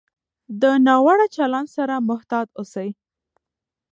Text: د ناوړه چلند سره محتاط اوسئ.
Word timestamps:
د 0.61 0.63
ناوړه 0.85 1.27
چلند 1.35 1.67
سره 1.75 1.95
محتاط 2.09 2.47
اوسئ. 2.59 2.89